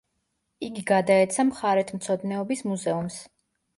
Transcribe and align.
იგი 0.67 0.83
გადაეცა 0.91 1.45
მხარეთმცოდნეობის 1.49 2.67
მუზეუმს. 2.71 3.21